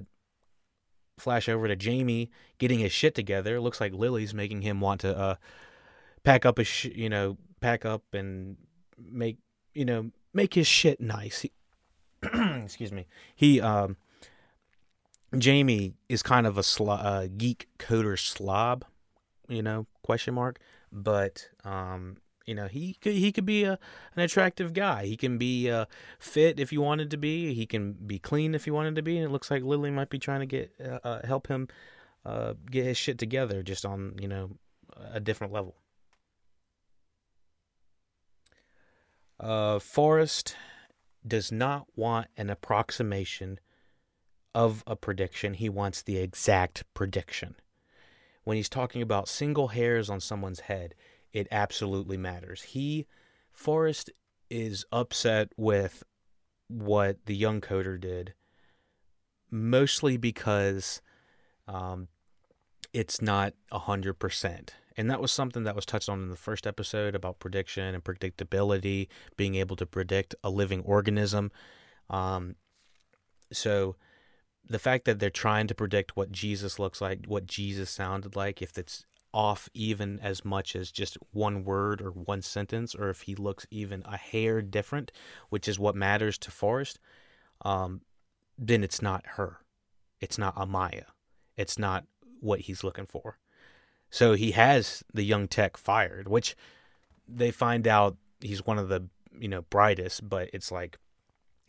flash 1.18 1.48
over 1.50 1.68
to 1.68 1.75
Jamie 1.75 2.30
getting 2.58 2.80
his 2.80 2.91
shit 2.91 3.15
together. 3.15 3.60
Looks 3.60 3.82
like 3.82 3.94
Lily's 3.94 4.34
making 4.34 4.62
him 4.62 4.82
want 4.82 5.01
to 5.01 5.18
uh, 5.18 5.36
pack 6.24 6.46
up 6.46 6.58
his, 6.58 6.68
sh- 6.68 6.86
you 6.96 7.10
know, 7.10 7.38
pack 7.60 7.86
up 7.86 8.03
and 8.13 8.58
make, 8.98 9.38
you 9.74 9.86
know, 9.86 10.12
make 10.34 10.53
his 10.53 10.68
shit 10.68 11.00
nice. 11.00 11.41
He, 11.41 11.51
excuse 12.63 12.91
me. 12.91 13.08
He, 13.36 13.62
um, 13.62 13.98
Jamie 15.38 15.94
is 16.10 16.22
kind 16.22 16.46
of 16.46 16.58
a 16.58 16.63
sl- 16.63 16.91
uh, 16.91 17.27
geek 17.38 17.68
coder 17.80 18.20
slob, 18.20 18.86
you 19.48 19.62
know, 19.62 19.88
question 20.03 20.34
mark. 20.34 20.60
But 20.91 21.48
um, 21.63 22.18
you 22.51 22.55
know, 22.55 22.67
he 22.67 22.96
could 22.96 23.13
he 23.13 23.31
could 23.31 23.46
be 23.46 23.63
a 23.63 23.79
an 24.13 24.22
attractive 24.22 24.74
guy. 24.74 25.05
He 25.05 25.15
can 25.15 25.38
be 25.38 25.72
uh, 25.72 25.86
fit 26.20 26.60
if 26.60 26.74
you 26.74 26.81
wanted 26.81 27.10
to 27.12 27.17
be. 27.17 27.53
He 27.53 27.65
can 27.65 27.93
be 27.93 28.20
clean 28.20 28.53
if 28.53 28.67
you 28.67 28.74
wanted 28.74 28.96
to 28.96 29.01
be. 29.01 29.15
And 29.15 29.25
it 29.25 29.31
looks 29.31 29.50
like 29.50 29.63
Lily 29.63 29.89
might 29.89 30.10
be 30.10 30.20
trying 30.20 30.41
to 30.41 30.46
get 30.46 30.74
uh, 30.84 31.00
uh, 31.01 31.25
help 31.25 31.48
him 31.48 31.70
uh, 32.25 32.55
get 32.70 32.84
his 32.84 32.98
shit 32.98 33.17
together, 33.17 33.63
just 33.63 33.86
on 33.86 34.17
you 34.20 34.27
know 34.27 34.58
a 35.13 35.22
different 35.22 35.53
level. 35.53 35.77
Uh, 39.39 39.79
Forest 39.79 40.58
does 41.25 41.53
not 41.53 41.88
want 41.96 42.27
an 42.36 42.50
approximation 42.50 43.62
of 44.53 44.84
a 44.86 44.98
prediction. 44.98 45.53
He 45.53 45.70
wants 45.70 46.01
the 46.01 46.17
exact 46.17 46.84
prediction. 46.93 47.55
When 48.43 48.58
he's 48.58 48.67
talking 48.67 49.01
about 49.01 49.29
single 49.29 49.70
hairs 49.70 50.10
on 50.10 50.20
someone's 50.20 50.62
head, 50.62 50.96
it 51.33 51.47
absolutely 51.51 52.17
matters. 52.17 52.61
He, 52.61 53.07
Forest, 53.51 54.09
is 54.50 54.85
upset 54.91 55.51
with 55.57 56.03
what 56.67 57.25
the 57.25 57.35
young 57.35 57.61
coder 57.61 58.00
did, 58.00 58.33
mostly 59.50 60.17
because 60.17 61.01
um, 61.67 62.07
it's 62.93 63.21
not 63.21 63.53
a 63.71 63.79
hundred 63.79 64.15
percent. 64.15 64.75
And 64.97 65.09
that 65.09 65.21
was 65.21 65.31
something 65.31 65.63
that 65.63 65.75
was 65.75 65.85
touched 65.85 66.09
on 66.09 66.21
in 66.21 66.29
the 66.29 66.35
first 66.35 66.67
episode 66.67 67.15
about 67.15 67.39
prediction 67.39 67.95
and 67.95 68.03
predictability, 68.03 69.07
being 69.38 69.55
able 69.55 69.77
to 69.77 69.85
predict 69.85 70.35
a 70.43 70.50
living 70.50 70.81
organism. 70.81 71.51
Um, 72.09 72.55
so 73.53 73.95
the 74.67 74.79
fact 74.79 75.05
that 75.05 75.19
they're 75.19 75.29
trying 75.29 75.67
to 75.67 75.75
predict 75.75 76.17
what 76.17 76.31
Jesus 76.31 76.77
looks 76.77 77.00
like, 77.01 77.25
what 77.25 77.45
Jesus 77.45 77.89
sounded 77.89 78.35
like, 78.35 78.61
if 78.61 78.77
it's 78.77 79.05
off 79.33 79.69
even 79.73 80.19
as 80.19 80.43
much 80.43 80.75
as 80.75 80.91
just 80.91 81.17
one 81.31 81.63
word 81.63 82.01
or 82.01 82.11
one 82.11 82.41
sentence, 82.41 82.93
or 82.93 83.09
if 83.09 83.21
he 83.21 83.35
looks 83.35 83.65
even 83.71 84.03
a 84.05 84.17
hair 84.17 84.61
different, 84.61 85.11
which 85.50 85.67
is 85.67 85.79
what 85.79 85.95
matters 85.95 86.38
to 86.39 86.51
Forest, 86.51 87.00
um, 87.63 88.01
then 88.57 88.83
it's 88.83 89.01
not 89.01 89.25
her. 89.35 89.57
It's 90.19 90.38
not 90.38 90.55
Amaya. 90.55 91.05
It's 91.57 91.79
not 91.79 92.05
what 92.39 92.61
he's 92.61 92.83
looking 92.83 93.05
for. 93.05 93.38
So 94.09 94.33
he 94.33 94.51
has 94.51 95.03
the 95.13 95.23
young 95.23 95.47
tech 95.47 95.77
fired, 95.77 96.27
which 96.27 96.55
they 97.27 97.51
find 97.51 97.88
out 97.88 98.17
he's 98.41 98.65
one 98.65 98.77
of 98.77 98.89
the 98.89 99.07
you 99.39 99.47
know 99.47 99.61
brightest, 99.63 100.27
but 100.27 100.50
it's 100.53 100.71
like 100.71 100.97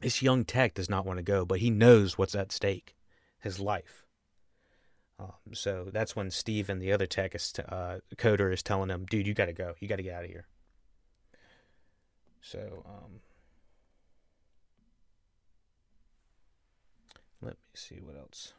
this 0.01 0.23
young 0.23 0.45
tech 0.45 0.75
does 0.75 0.91
not 0.91 1.07
want 1.07 1.19
to 1.19 1.23
go, 1.23 1.45
but 1.45 1.61
he 1.61 1.71
knows 1.71 2.19
what's 2.19 2.35
at 2.35 2.51
stake, 2.51 2.97
his 3.39 3.61
life. 3.61 4.05
Um, 5.19 5.55
so 5.55 5.89
that's 5.93 6.17
when 6.17 6.31
Steve 6.31 6.69
and 6.69 6.81
the 6.81 6.93
other 6.93 7.07
tech 7.07 7.35
is 7.35 7.53
t- 7.53 7.63
uh, 7.69 7.99
coder 8.17 8.53
is 8.53 8.63
telling 8.63 8.91
him, 8.91 9.07
"Dude, 9.09 9.27
you 9.27 9.35
got 9.35 9.47
to 9.47 9.53
go. 9.53 9.75
You 9.81 9.89
got 9.89 9.97
to 9.97 10.03
get 10.03 10.15
out 10.15 10.25
of 10.25 10.31
here." 10.31 10.47
So 12.41 12.83
um, 12.87 13.21
let 17.41 17.53
me 17.53 17.59
see 17.75 18.01
what 18.03 18.17
else. 18.17 18.53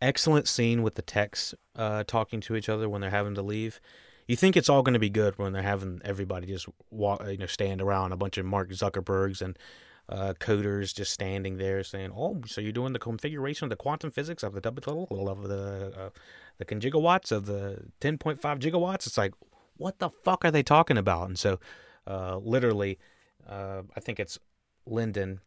Excellent 0.00 0.48
scene 0.48 0.82
with 0.82 0.96
the 0.96 1.02
techs 1.02 1.54
uh, 1.76 2.02
talking 2.04 2.40
to 2.40 2.56
each 2.56 2.68
other 2.68 2.88
when 2.88 3.00
they're 3.00 3.10
having 3.10 3.36
to 3.36 3.42
leave. 3.42 3.80
You 4.26 4.34
think 4.34 4.56
it's 4.56 4.68
all 4.68 4.82
going 4.82 4.94
to 4.94 4.98
be 4.98 5.10
good 5.10 5.38
when 5.38 5.52
they're 5.52 5.62
having 5.62 6.00
everybody 6.04 6.48
just 6.48 6.66
walk, 6.90 7.24
you 7.28 7.38
know, 7.38 7.46
stand 7.46 7.80
around 7.80 8.12
a 8.12 8.16
bunch 8.16 8.36
of 8.36 8.44
Mark 8.44 8.70
Zuckerbergs 8.70 9.42
and 9.42 9.56
uh, 10.12 10.34
coders 10.38 10.94
just 10.94 11.12
standing 11.12 11.56
there 11.56 11.82
saying, 11.82 12.12
"Oh, 12.14 12.42
so 12.46 12.60
you're 12.60 12.72
doing 12.72 12.92
the 12.92 12.98
configuration 12.98 13.64
of 13.64 13.70
the 13.70 13.76
quantum 13.76 14.10
physics 14.10 14.42
of 14.42 14.52
the 14.52 14.60
double 14.60 15.28
of 15.28 15.48
the 15.48 15.92
uh, 15.98 16.10
the 16.58 16.64
gigawatts 16.66 17.32
of 17.32 17.46
the 17.46 17.84
10.5 18.00 18.38
gigawatts?" 18.40 19.06
It's 19.06 19.16
like, 19.16 19.32
what 19.76 19.98
the 19.98 20.10
fuck 20.10 20.44
are 20.44 20.50
they 20.50 20.62
talking 20.62 20.98
about? 20.98 21.28
And 21.28 21.38
so, 21.38 21.58
uh, 22.06 22.36
literally, 22.36 22.98
uh, 23.48 23.82
I 23.96 24.00
think 24.00 24.20
it's 24.20 24.38
Lyndon 24.86 25.40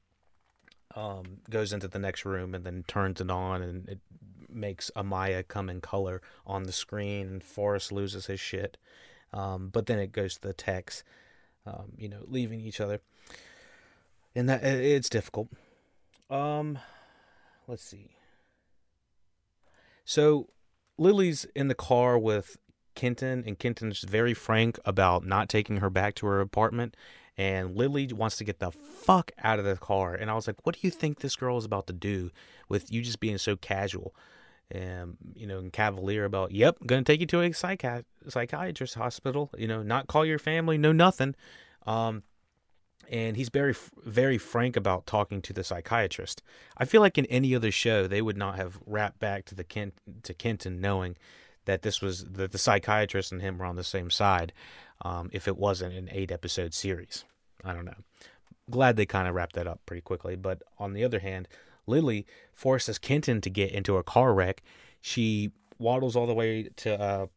um, 0.95 1.41
goes 1.49 1.71
into 1.71 1.87
the 1.87 1.99
next 1.99 2.25
room 2.25 2.55
and 2.55 2.65
then 2.65 2.83
turns 2.87 3.21
it 3.21 3.29
on, 3.29 3.61
and 3.61 3.87
it 3.87 3.99
makes 4.49 4.89
Amaya 4.95 5.47
come 5.47 5.69
in 5.69 5.79
color 5.79 6.21
on 6.47 6.63
the 6.63 6.71
screen, 6.71 7.27
and 7.27 7.43
Forest 7.43 7.91
loses 7.91 8.25
his 8.25 8.39
shit. 8.39 8.77
Um, 9.31 9.69
but 9.69 9.85
then 9.85 9.99
it 9.99 10.11
goes 10.11 10.35
to 10.35 10.41
the 10.41 10.53
text, 10.53 11.03
um, 11.67 11.91
you 11.97 12.09
know, 12.09 12.23
leaving 12.25 12.61
each 12.61 12.79
other, 12.79 13.01
and 14.35 14.49
that 14.49 14.63
it's 14.63 15.09
difficult. 15.09 15.49
Um, 16.29 16.79
let's 17.67 17.83
see. 17.83 18.11
So 20.03 20.49
Lily's 20.97 21.45
in 21.55 21.67
the 21.67 21.75
car 21.75 22.17
with 22.17 22.57
Kenton, 22.95 23.43
and 23.45 23.57
Kenton's 23.57 24.01
very 24.01 24.33
frank 24.33 24.79
about 24.85 25.25
not 25.25 25.49
taking 25.49 25.77
her 25.77 25.89
back 25.89 26.15
to 26.15 26.27
her 26.27 26.41
apartment. 26.41 26.95
And 27.37 27.75
Lily 27.75 28.07
wants 28.13 28.37
to 28.37 28.45
get 28.45 28.59
the 28.59 28.71
fuck 28.71 29.31
out 29.43 29.59
of 29.59 29.65
the 29.65 29.75
car. 29.75 30.13
And 30.13 30.31
I 30.31 30.35
was 30.35 30.47
like, 30.47 30.65
what 30.65 30.75
do 30.75 30.81
you 30.83 30.91
think 30.91 31.19
this 31.19 31.35
girl 31.35 31.57
is 31.57 31.65
about 31.65 31.87
to 31.87 31.93
do 31.93 32.31
with 32.69 32.91
you 32.91 33.01
just 33.01 33.19
being 33.19 33.37
so 33.37 33.55
casual? 33.55 34.15
and 34.71 35.17
you 35.35 35.45
know, 35.45 35.59
and 35.59 35.71
cavalier 35.71 36.25
about, 36.25 36.51
yep, 36.51 36.77
gonna 36.85 37.03
take 37.03 37.19
you 37.19 37.27
to 37.27 37.41
a 37.41 37.49
psychi- 37.51 38.03
psychiatrist 38.27 38.95
hospital. 38.95 39.51
You 39.57 39.67
know, 39.67 39.83
not 39.83 40.07
call 40.07 40.25
your 40.25 40.39
family, 40.39 40.77
no 40.77 40.91
nothing. 40.91 41.35
Um, 41.85 42.23
and 43.09 43.37
he's 43.37 43.49
very, 43.49 43.75
very 44.03 44.37
frank 44.37 44.75
about 44.75 45.05
talking 45.05 45.41
to 45.43 45.53
the 45.53 45.63
psychiatrist. 45.63 46.41
I 46.77 46.85
feel 46.85 47.01
like 47.01 47.17
in 47.17 47.25
any 47.27 47.55
other 47.55 47.71
show, 47.71 48.07
they 48.07 48.21
would 48.21 48.37
not 48.37 48.55
have 48.55 48.79
wrapped 48.85 49.19
back 49.19 49.45
to 49.45 49.55
the 49.55 49.63
Kent 49.63 49.93
to 50.23 50.33
Kenton 50.33 50.81
knowing 50.81 51.17
that 51.65 51.81
this 51.81 52.01
was 52.01 52.25
that 52.25 52.51
the 52.51 52.57
psychiatrist 52.57 53.31
and 53.31 53.41
him 53.41 53.57
were 53.57 53.65
on 53.65 53.75
the 53.75 53.83
same 53.83 54.09
side. 54.09 54.53
Um, 55.01 55.29
if 55.33 55.47
it 55.47 55.57
wasn't 55.57 55.95
an 55.95 56.09
eight 56.11 56.31
episode 56.31 56.73
series, 56.73 57.25
I 57.63 57.73
don't 57.73 57.85
know. 57.85 57.97
Glad 58.69 58.95
they 58.95 59.05
kind 59.05 59.27
of 59.27 59.35
wrapped 59.35 59.55
that 59.55 59.67
up 59.67 59.81
pretty 59.85 60.01
quickly. 60.01 60.35
But 60.35 60.61
on 60.79 60.93
the 60.93 61.03
other 61.03 61.19
hand, 61.19 61.47
Lily 61.87 62.25
forces 62.53 62.97
Kenton 62.97 63.41
to 63.41 63.49
get 63.49 63.71
into 63.71 63.97
a 63.97 64.03
car 64.03 64.33
wreck. 64.33 64.63
She 65.01 65.51
waddles 65.77 66.15
all 66.15 66.25
the 66.25 66.33
way 66.33 66.69
to 66.77 66.99
uh, 66.99 67.27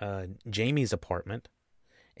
uh, 0.00 0.26
Jamie's 0.48 0.92
apartment. 0.92 1.48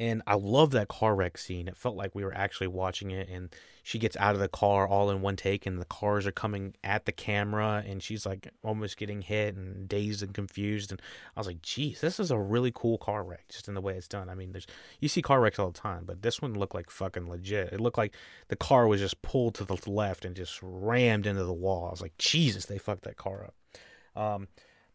And 0.00 0.22
I 0.26 0.34
love 0.34 0.70
that 0.70 0.88
car 0.88 1.14
wreck 1.14 1.36
scene. 1.36 1.68
It 1.68 1.76
felt 1.76 1.94
like 1.94 2.14
we 2.14 2.24
were 2.24 2.34
actually 2.34 2.68
watching 2.68 3.10
it. 3.10 3.28
And 3.28 3.54
she 3.82 3.98
gets 3.98 4.16
out 4.16 4.34
of 4.34 4.40
the 4.40 4.48
car 4.48 4.88
all 4.88 5.10
in 5.10 5.20
one 5.20 5.36
take, 5.36 5.66
and 5.66 5.78
the 5.78 5.84
cars 5.84 6.26
are 6.26 6.32
coming 6.32 6.74
at 6.82 7.04
the 7.04 7.12
camera, 7.12 7.84
and 7.86 8.02
she's 8.02 8.24
like 8.24 8.48
almost 8.62 8.96
getting 8.96 9.20
hit 9.20 9.56
and 9.56 9.86
dazed 9.86 10.22
and 10.22 10.32
confused. 10.32 10.90
And 10.90 11.02
I 11.36 11.40
was 11.40 11.46
like, 11.46 11.60
geez, 11.60 12.00
this 12.00 12.18
is 12.18 12.30
a 12.30 12.38
really 12.38 12.72
cool 12.74 12.96
car 12.96 13.22
wreck, 13.22 13.48
just 13.50 13.68
in 13.68 13.74
the 13.74 13.82
way 13.82 13.94
it's 13.94 14.08
done. 14.08 14.30
I 14.30 14.34
mean, 14.34 14.52
there's 14.52 14.66
you 15.00 15.08
see 15.08 15.20
car 15.20 15.38
wrecks 15.38 15.58
all 15.58 15.70
the 15.70 15.78
time, 15.78 16.04
but 16.06 16.22
this 16.22 16.40
one 16.40 16.54
looked 16.54 16.74
like 16.74 16.88
fucking 16.88 17.28
legit. 17.28 17.74
It 17.74 17.80
looked 17.80 17.98
like 17.98 18.14
the 18.48 18.56
car 18.56 18.86
was 18.86 19.02
just 19.02 19.20
pulled 19.20 19.54
to 19.56 19.64
the 19.66 19.78
left 19.86 20.24
and 20.24 20.34
just 20.34 20.58
rammed 20.62 21.26
into 21.26 21.44
the 21.44 21.52
wall. 21.52 21.88
I 21.88 21.90
was 21.90 22.00
like, 22.00 22.16
Jesus, 22.16 22.64
they 22.64 22.78
fucked 22.78 23.04
that 23.04 23.18
car 23.18 23.44
up. 23.44 24.22
Um, 24.22 24.48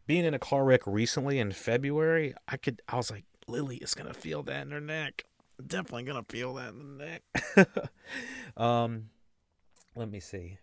being 0.08 0.24
in 0.24 0.34
a 0.34 0.40
car 0.40 0.64
wreck 0.64 0.84
recently 0.84 1.38
in 1.38 1.52
February, 1.52 2.34
I 2.48 2.56
could, 2.56 2.82
I 2.88 2.96
was 2.96 3.10
like, 3.10 3.24
Lily 3.48 3.76
is 3.76 3.94
gonna 3.94 4.14
feel 4.14 4.42
that 4.44 4.62
in 4.62 4.72
her 4.72 4.80
neck. 4.80 5.24
Definitely 5.64 6.04
gonna 6.04 6.24
feel 6.28 6.54
that 6.54 6.70
in 6.70 6.98
the 6.98 7.04
neck. 7.04 7.90
um, 8.56 9.10
let 9.94 10.10
me 10.10 10.20
see. 10.20 10.58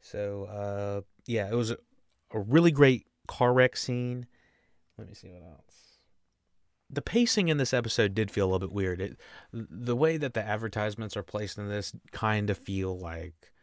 So, 0.00 0.44
uh, 0.44 1.00
yeah, 1.26 1.48
it 1.48 1.54
was 1.54 1.70
a, 1.70 1.78
a 2.30 2.38
really 2.38 2.70
great 2.70 3.06
car 3.26 3.54
wreck 3.54 3.76
scene. 3.76 4.26
Let 4.98 5.08
me 5.08 5.14
see 5.14 5.30
what 5.30 5.42
else. 5.42 5.98
The 6.90 7.02
pacing 7.02 7.48
in 7.48 7.56
this 7.56 7.72
episode 7.72 8.14
did 8.14 8.30
feel 8.30 8.44
a 8.44 8.50
little 8.50 8.68
bit 8.68 8.74
weird. 8.74 9.00
It, 9.00 9.18
the 9.52 9.96
way 9.96 10.18
that 10.18 10.34
the 10.34 10.46
advertisements 10.46 11.16
are 11.16 11.22
placed 11.22 11.56
in 11.56 11.68
this 11.68 11.94
kind 12.12 12.50
of 12.50 12.58
feel 12.58 12.98
like 12.98 13.53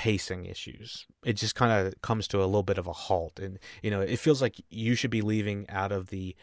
pacing 0.00 0.46
issues. 0.46 1.06
It 1.26 1.34
just 1.34 1.54
kind 1.54 1.86
of 1.86 2.00
comes 2.00 2.26
to 2.28 2.38
a 2.38 2.46
little 2.46 2.62
bit 2.62 2.78
of 2.78 2.86
a 2.86 2.92
halt, 2.94 3.38
and 3.38 3.58
you 3.82 3.90
know, 3.90 4.00
it 4.00 4.18
feels 4.18 4.40
like 4.40 4.56
you 4.70 4.94
should 4.94 5.10
be 5.10 5.20
leaving 5.20 5.68
out 5.68 5.92
of 5.92 6.06
the, 6.08 6.34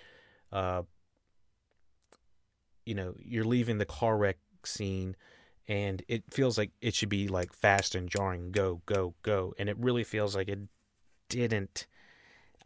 uh, 0.52 0.84
you 2.86 2.94
know, 2.94 3.16
you're 3.18 3.44
leaving 3.44 3.80
the 3.80 3.86
car 3.86 4.16
wreck 4.16 4.38
scene, 4.64 5.16
and 5.68 6.04
it 6.08 6.24
feels 6.30 6.56
like 6.56 6.70
it 6.82 6.94
should 6.94 7.10
be 7.10 7.28
like 7.28 7.52
fast 7.52 7.96
and 7.96 8.08
jarring, 8.10 8.52
go, 8.52 8.84
go, 8.86 9.16
go, 9.24 9.56
and 9.58 9.70
it 9.70 9.78
really 9.80 10.04
feels 10.04 10.36
like 10.36 10.50
it 10.50 10.60
didn't, 11.28 11.88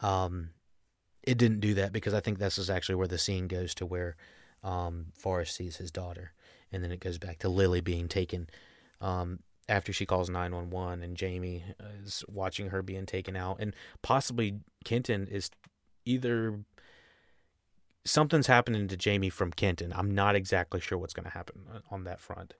um, 0.01 0.49
it 1.23 1.37
didn't 1.37 1.61
do 1.61 1.73
that 1.75 1.93
because 1.93 2.13
I 2.13 2.19
think 2.19 2.37
this 2.37 2.57
is 2.57 2.69
actually 2.69 2.95
where 2.95 3.07
the 3.07 3.17
scene 3.17 3.47
goes 3.47 3.73
to 3.75 3.85
where, 3.85 4.17
um, 4.61 5.05
Forest 5.13 5.55
sees 5.55 5.77
his 5.77 5.89
daughter, 5.89 6.33
and 6.69 6.83
then 6.83 6.91
it 6.91 6.99
goes 6.99 7.17
back 7.17 7.39
to 7.39 7.47
Lily 7.47 7.79
being 7.79 8.09
taken, 8.09 8.49
um 8.99 9.39
after 9.71 9.93
she 9.93 10.05
calls 10.05 10.29
911 10.29 11.01
and 11.01 11.15
Jamie 11.15 11.63
is 12.03 12.23
watching 12.27 12.69
her 12.69 12.83
being 12.83 13.05
taken 13.05 13.35
out 13.35 13.57
and 13.59 13.73
possibly 14.01 14.59
Kenton 14.83 15.27
is 15.27 15.49
either 16.05 16.59
something's 18.03 18.47
happening 18.47 18.87
to 18.89 18.97
Jamie 18.97 19.29
from 19.29 19.51
Kenton. 19.51 19.93
I'm 19.95 20.13
not 20.13 20.35
exactly 20.35 20.81
sure 20.81 20.97
what's 20.97 21.13
going 21.13 21.23
to 21.23 21.31
happen 21.31 21.61
on 21.89 22.03
that 22.03 22.19
front. 22.19 22.53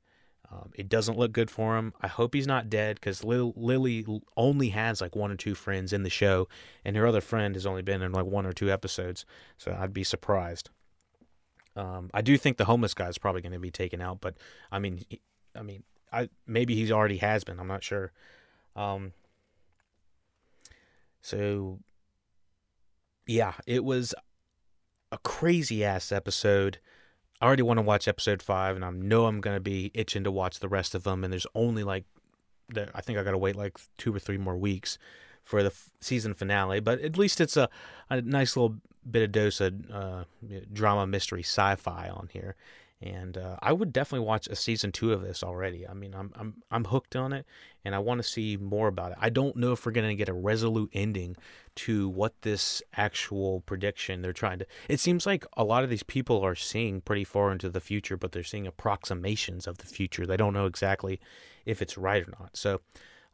Um, 0.49 0.71
it 0.75 0.89
doesn't 0.89 1.17
look 1.17 1.31
good 1.31 1.49
for 1.49 1.77
him. 1.77 1.93
I 2.01 2.07
hope 2.07 2.33
he's 2.33 2.47
not 2.47 2.69
dead 2.69 2.95
because 2.95 3.23
Lil- 3.23 3.53
Lily 3.55 4.05
only 4.35 4.69
has 4.69 5.01
like 5.01 5.15
one 5.15 5.31
or 5.31 5.37
two 5.37 5.55
friends 5.55 5.93
in 5.93 6.03
the 6.03 6.09
show, 6.09 6.47
and 6.83 6.95
her 6.97 7.07
other 7.07 7.21
friend 7.21 7.55
has 7.55 7.65
only 7.65 7.81
been 7.81 8.01
in 8.01 8.11
like 8.11 8.25
one 8.25 8.45
or 8.45 8.51
two 8.51 8.69
episodes. 8.69 9.25
So 9.57 9.75
I'd 9.77 9.93
be 9.93 10.03
surprised. 10.03 10.69
Um, 11.77 12.09
I 12.13 12.21
do 12.21 12.37
think 12.37 12.57
the 12.57 12.65
homeless 12.65 12.93
guy 12.93 13.07
is 13.07 13.17
probably 13.17 13.41
going 13.41 13.53
to 13.53 13.59
be 13.59 13.71
taken 13.71 14.01
out, 14.01 14.19
but 14.19 14.35
I 14.73 14.79
mean, 14.79 14.99
he, 15.07 15.21
I 15.55 15.61
mean, 15.61 15.83
I 16.11 16.29
maybe 16.45 16.75
he's 16.75 16.91
already 16.91 17.17
has 17.17 17.43
been. 17.43 17.59
I'm 17.59 17.67
not 17.67 17.83
sure. 17.83 18.11
Um, 18.75 19.13
so 21.21 21.79
yeah, 23.27 23.53
it 23.65 23.83
was 23.83 24.13
a 25.11 25.17
crazy 25.19 25.83
ass 25.83 26.11
episode. 26.11 26.79
I 27.41 27.45
already 27.45 27.63
want 27.63 27.77
to 27.77 27.83
watch 27.83 28.07
episode 28.07 28.41
five, 28.41 28.75
and 28.75 28.85
I 28.85 28.91
know 28.91 29.25
I'm 29.25 29.41
gonna 29.41 29.59
be 29.59 29.91
itching 29.93 30.23
to 30.23 30.31
watch 30.31 30.59
the 30.59 30.69
rest 30.69 30.95
of 30.95 31.03
them. 31.03 31.23
And 31.23 31.31
there's 31.31 31.47
only 31.55 31.83
like, 31.83 32.05
I 32.75 33.01
think 33.01 33.17
I 33.17 33.23
gotta 33.23 33.37
wait 33.37 33.55
like 33.55 33.79
two 33.97 34.13
or 34.13 34.19
three 34.19 34.37
more 34.37 34.57
weeks 34.57 34.97
for 35.43 35.63
the 35.63 35.69
f- 35.69 35.89
season 35.99 36.33
finale. 36.33 36.79
But 36.79 37.01
at 37.01 37.17
least 37.17 37.41
it's 37.41 37.57
a, 37.57 37.69
a 38.09 38.21
nice 38.21 38.55
little 38.55 38.77
bit 39.09 39.23
of 39.23 39.31
dose 39.31 39.59
of 39.59 39.73
uh, 39.91 40.23
drama, 40.71 41.07
mystery, 41.07 41.41
sci-fi 41.41 42.09
on 42.09 42.29
here. 42.31 42.55
And 43.01 43.37
uh, 43.37 43.57
I 43.61 43.73
would 43.73 43.91
definitely 43.91 44.27
watch 44.27 44.47
a 44.47 44.55
season 44.55 44.91
two 44.91 45.11
of 45.11 45.21
this 45.21 45.43
already. 45.43 45.87
I 45.87 45.93
mean, 45.93 46.13
I'm 46.13 46.31
I'm 46.35 46.61
I'm 46.69 46.85
hooked 46.85 47.15
on 47.15 47.33
it, 47.33 47.47
and 47.83 47.95
I 47.95 47.99
want 47.99 48.21
to 48.21 48.27
see 48.27 48.57
more 48.57 48.87
about 48.87 49.11
it. 49.11 49.17
I 49.19 49.29
don't 49.29 49.55
know 49.55 49.71
if 49.71 49.85
we're 49.85 49.91
gonna 49.91 50.13
get 50.13 50.29
a 50.29 50.33
resolute 50.33 50.91
ending 50.93 51.35
to 51.73 52.09
what 52.09 52.41
this 52.41 52.81
actual 52.95 53.61
prediction 53.61 54.21
they're 54.21 54.33
trying 54.33 54.59
to. 54.59 54.67
It 54.87 54.99
seems 54.99 55.25
like 55.25 55.45
a 55.57 55.63
lot 55.63 55.83
of 55.83 55.89
these 55.89 56.03
people 56.03 56.45
are 56.45 56.55
seeing 56.55 57.01
pretty 57.01 57.23
far 57.23 57.51
into 57.51 57.69
the 57.69 57.79
future, 57.79 58.17
but 58.17 58.33
they're 58.33 58.43
seeing 58.43 58.67
approximations 58.67 59.65
of 59.65 59.79
the 59.79 59.87
future. 59.87 60.27
They 60.27 60.37
don't 60.37 60.53
know 60.53 60.67
exactly 60.67 61.19
if 61.65 61.81
it's 61.81 61.97
right 61.97 62.21
or 62.21 62.31
not. 62.39 62.55
So, 62.55 62.81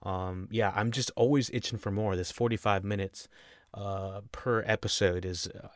um, 0.03 0.47
yeah, 0.49 0.71
I'm 0.75 0.91
just 0.91 1.11
always 1.15 1.49
itching 1.51 1.77
for 1.77 1.91
more. 1.91 2.15
This 2.15 2.31
45 2.31 2.83
minutes 2.83 3.27
uh, 3.73 4.21
per 4.31 4.63
episode 4.65 5.25
is. 5.25 5.47
Uh, 5.47 5.67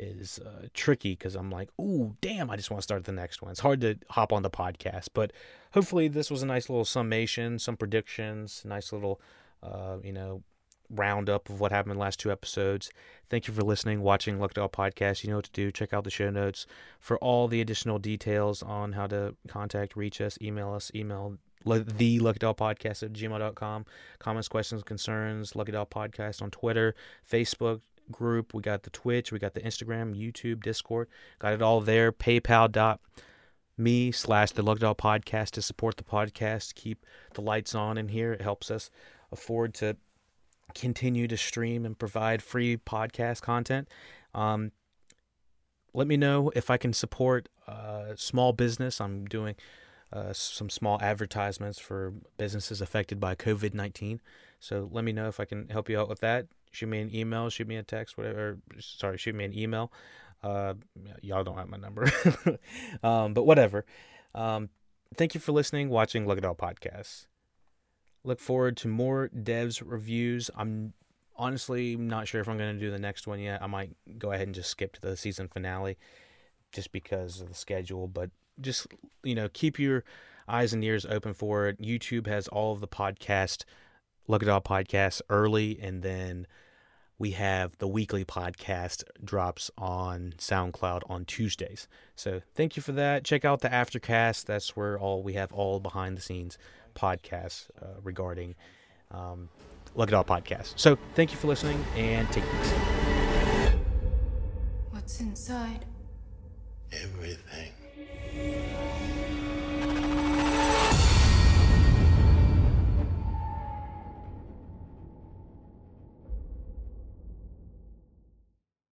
is 0.00 0.38
uh, 0.38 0.66
tricky 0.74 1.12
because 1.12 1.34
I'm 1.34 1.50
like, 1.50 1.68
ooh, 1.80 2.16
damn, 2.20 2.50
I 2.50 2.56
just 2.56 2.70
want 2.70 2.80
to 2.80 2.82
start 2.82 3.04
the 3.04 3.12
next 3.12 3.42
one. 3.42 3.50
It's 3.50 3.60
hard 3.60 3.80
to 3.82 3.96
hop 4.08 4.32
on 4.32 4.42
the 4.42 4.50
podcast, 4.50 5.08
but 5.14 5.32
hopefully 5.72 6.08
this 6.08 6.30
was 6.30 6.42
a 6.42 6.46
nice 6.46 6.68
little 6.68 6.84
summation, 6.84 7.58
some 7.58 7.76
predictions, 7.76 8.62
nice 8.64 8.92
little, 8.92 9.20
uh, 9.62 9.96
you 10.02 10.12
know, 10.12 10.42
roundup 10.88 11.48
of 11.48 11.60
what 11.60 11.70
happened 11.70 11.92
in 11.92 11.98
the 11.98 12.02
last 12.02 12.18
two 12.18 12.32
episodes. 12.32 12.90
Thank 13.28 13.46
you 13.46 13.54
for 13.54 13.62
listening, 13.62 14.00
watching 14.00 14.40
Lucky 14.40 14.54
Dog 14.54 14.72
Podcast. 14.72 15.22
You 15.22 15.30
know 15.30 15.36
what 15.36 15.44
to 15.44 15.52
do. 15.52 15.70
Check 15.70 15.92
out 15.92 16.04
the 16.04 16.10
show 16.10 16.30
notes 16.30 16.66
for 16.98 17.16
all 17.18 17.46
the 17.46 17.60
additional 17.60 17.98
details 17.98 18.62
on 18.62 18.92
how 18.92 19.06
to 19.08 19.36
contact, 19.48 19.96
reach 19.96 20.20
us, 20.20 20.38
email 20.42 20.72
us, 20.72 20.90
email 20.94 21.36
the 21.64 22.18
Lucky 22.20 22.38
Dog 22.38 22.56
Podcast 22.56 23.02
at 23.02 23.12
gmail.com. 23.12 23.84
Comments, 24.18 24.48
questions, 24.48 24.82
concerns, 24.82 25.54
Lucky 25.54 25.72
Dog 25.72 25.90
Podcast 25.90 26.42
on 26.42 26.50
Twitter, 26.50 26.94
Facebook 27.30 27.80
group. 28.10 28.54
We 28.54 28.62
got 28.62 28.82
the 28.82 28.90
Twitch, 28.90 29.32
we 29.32 29.38
got 29.38 29.54
the 29.54 29.60
Instagram, 29.60 30.14
YouTube, 30.14 30.62
Discord. 30.62 31.08
Got 31.38 31.54
it 31.54 31.62
all 31.62 31.80
there. 31.80 32.12
PayPal.me 32.12 34.12
slash 34.12 34.52
the 34.52 34.62
Dog 34.62 34.98
Podcast 34.98 35.50
to 35.50 35.62
support 35.62 35.96
the 35.96 36.04
podcast. 36.04 36.74
Keep 36.74 37.04
the 37.34 37.42
lights 37.42 37.74
on 37.74 37.98
in 37.98 38.08
here. 38.08 38.32
It 38.32 38.42
helps 38.42 38.70
us 38.70 38.90
afford 39.32 39.74
to 39.74 39.96
continue 40.74 41.26
to 41.28 41.36
stream 41.36 41.84
and 41.84 41.98
provide 41.98 42.42
free 42.42 42.76
podcast 42.76 43.42
content. 43.42 43.88
Um, 44.34 44.72
let 45.92 46.06
me 46.06 46.16
know 46.16 46.50
if 46.54 46.70
I 46.70 46.76
can 46.76 46.92
support 46.92 47.48
uh, 47.66 48.14
small 48.16 48.52
business. 48.52 49.00
I'm 49.00 49.26
doing 49.26 49.56
uh, 50.12 50.32
some 50.32 50.70
small 50.70 51.00
advertisements 51.00 51.78
for 51.78 52.14
businesses 52.36 52.80
affected 52.80 53.20
by 53.20 53.34
COVID 53.34 53.74
19. 53.74 54.20
So 54.58 54.88
let 54.92 55.04
me 55.04 55.12
know 55.12 55.28
if 55.28 55.40
I 55.40 55.44
can 55.44 55.68
help 55.68 55.88
you 55.88 55.98
out 55.98 56.08
with 56.08 56.20
that. 56.20 56.46
Shoot 56.70 56.88
me 56.88 57.00
an 57.00 57.14
email, 57.14 57.48
shoot 57.50 57.66
me 57.66 57.76
a 57.76 57.82
text, 57.82 58.16
whatever. 58.16 58.58
Sorry, 58.78 59.18
shoot 59.18 59.34
me 59.34 59.44
an 59.44 59.56
email. 59.56 59.92
Uh, 60.42 60.74
y'all 61.20 61.44
don't 61.44 61.56
have 61.56 61.68
my 61.68 61.76
number, 61.76 62.10
um, 63.02 63.34
but 63.34 63.44
whatever. 63.44 63.84
Um, 64.34 64.70
thank 65.16 65.34
you 65.34 65.40
for 65.40 65.52
listening, 65.52 65.90
watching 65.90 66.26
Lucky 66.26 66.40
Dog 66.40 66.56
Podcasts. 66.56 67.26
Look 68.24 68.40
forward 68.40 68.76
to 68.78 68.88
more 68.88 69.30
devs 69.34 69.82
reviews. 69.84 70.50
I'm 70.54 70.92
honestly 71.36 71.96
not 71.96 72.28
sure 72.28 72.40
if 72.40 72.48
I'm 72.48 72.58
going 72.58 72.74
to 72.74 72.80
do 72.80 72.90
the 72.90 72.98
next 72.98 73.26
one 73.26 73.40
yet. 73.40 73.62
I 73.62 73.66
might 73.66 73.96
go 74.18 74.32
ahead 74.32 74.46
and 74.46 74.54
just 74.54 74.70
skip 74.70 74.92
to 74.94 75.00
the 75.00 75.16
season 75.16 75.48
finale 75.48 75.96
just 76.72 76.92
because 76.92 77.40
of 77.40 77.48
the 77.48 77.54
schedule, 77.54 78.06
but 78.06 78.30
just, 78.60 78.86
you 79.24 79.34
know, 79.34 79.48
keep 79.52 79.78
your 79.78 80.04
eyes 80.46 80.72
and 80.72 80.84
ears 80.84 81.06
open 81.06 81.32
for 81.32 81.66
it. 81.68 81.80
YouTube 81.80 82.26
has 82.26 82.46
all 82.48 82.72
of 82.72 82.80
the 82.80 82.88
podcast, 82.88 83.64
Lucky 84.28 84.46
Dog 84.46 84.64
podcasts 84.64 85.22
early, 85.28 85.78
and 85.80 86.02
then 86.02 86.46
we 87.20 87.32
have 87.32 87.76
the 87.76 87.86
weekly 87.86 88.24
podcast 88.24 89.04
drops 89.22 89.70
on 89.76 90.32
SoundCloud 90.38 91.02
on 91.08 91.26
Tuesdays. 91.26 91.86
So 92.16 92.40
thank 92.54 92.76
you 92.76 92.82
for 92.82 92.92
that. 92.92 93.24
Check 93.24 93.44
out 93.44 93.60
the 93.60 93.68
Aftercast. 93.68 94.46
That's 94.46 94.74
where 94.74 94.98
all 94.98 95.22
we 95.22 95.34
have 95.34 95.52
all 95.52 95.80
behind 95.80 96.16
the 96.16 96.22
scenes 96.22 96.56
podcasts 96.96 97.66
uh, 97.80 98.00
regarding 98.02 98.54
um, 99.10 99.50
Lucky 99.94 100.12
Dog 100.12 100.26
podcasts. 100.28 100.72
So 100.76 100.96
thank 101.14 101.30
you 101.30 101.36
for 101.36 101.46
listening 101.46 101.84
and 101.94 102.26
take 102.32 102.42
it. 102.42 103.74
What's 104.90 105.20
inside? 105.20 105.84
Everything. 106.90 107.72